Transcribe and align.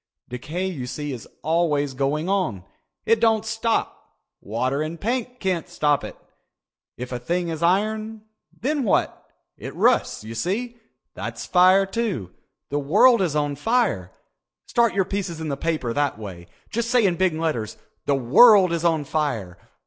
Decay 0.29 0.65
you 0.65 0.87
see 0.87 1.11
is 1.13 1.27
always 1.43 1.93
going 1.93 2.27
on. 2.27 2.63
It 3.05 3.19
doesn't 3.19 3.45
stop. 3.45 4.17
Water 4.41 4.81
and 4.81 4.99
paint 4.99 5.39
can't 5.39 5.69
stop 5.69 6.03
it. 6.03 6.17
If 6.97 7.11
a 7.11 7.19
thing 7.19 7.49
is 7.49 7.61
iron, 7.61 8.23
then 8.51 8.81
what? 8.81 9.27
It 9.57 9.75
rusts, 9.75 10.23
you 10.23 10.33
see. 10.33 10.77
That's 11.13 11.45
fire, 11.45 11.85
too. 11.85 12.31
The 12.71 12.79
world 12.79 13.21
is 13.21 13.35
on 13.35 13.55
fire. 13.55 14.11
Start 14.65 14.95
your 14.95 15.05
pieces 15.05 15.39
in 15.39 15.49
the 15.49 15.55
paper 15.55 15.93
that 15.93 16.17
way. 16.17 16.47
Just 16.71 16.89
say 16.89 17.05
in 17.05 17.15
big 17.15 17.35
letters 17.35 17.77
_'The 18.07 18.19
World 18.19 18.73
Is 18.73 18.83
On 18.83 19.03
Fire. 19.03 19.59